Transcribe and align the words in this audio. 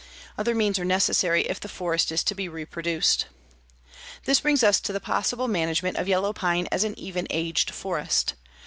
Other 0.35 0.55
means 0.55 0.79
are 0.79 0.83
necessary 0.83 1.43
if 1.43 1.59
the 1.59 1.69
forest 1.69 2.11
is 2.11 2.23
to 2.23 2.33
be 2.33 2.49
reproduced. 2.49 3.27
This 4.25 4.39
brings 4.41 4.63
us 4.63 4.79
to 4.79 4.91
the 4.91 4.99
possible 4.99 5.47
management 5.47 5.97
of 5.97 6.07
yellow 6.07 6.33
pine 6.33 6.65
as 6.71 6.83
an 6.83 6.97
even 6.97 7.27
aged 7.29 7.69
forest. 7.71 8.33